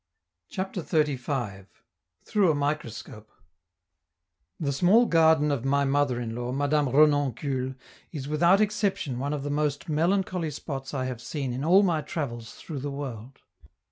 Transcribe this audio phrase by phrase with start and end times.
[0.49, 1.67] CHAPTER XXXV.
[2.25, 3.29] THROUGH A MICROSCOPE
[4.59, 7.75] The small garden of my mother in law, Madame Renoncule,
[8.11, 12.01] is, without exception, one of the most melancholy spots I have seen in all my
[12.01, 13.41] travels through the world.